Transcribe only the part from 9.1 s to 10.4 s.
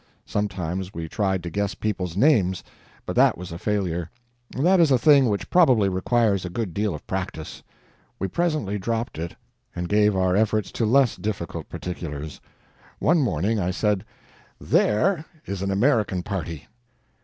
it and gave our